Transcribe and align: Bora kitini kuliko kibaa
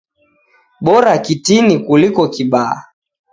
Bora 0.83 1.17
kitini 1.17 1.79
kuliko 1.79 2.27
kibaa 2.33 2.83